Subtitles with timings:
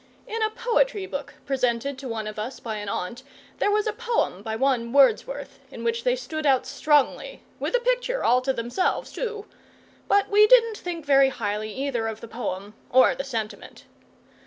[0.25, 3.21] In a poetry book presented to one of us by an aunt,
[3.59, 7.79] there was a poem by one Wordsworth in which they stood out strongly with a
[7.79, 9.45] picture all to themselves, too
[10.07, 13.83] but we didn't think very highly either of the poem or the sentiment.